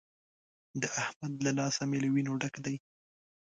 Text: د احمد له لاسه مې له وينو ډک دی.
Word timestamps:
د 0.81 0.83
احمد 1.03 1.33
له 1.45 1.51
لاسه 1.59 1.81
مې 1.89 1.97
له 2.03 2.07
وينو 2.13 2.33
ډک 2.41 2.55
دی. 2.65 2.75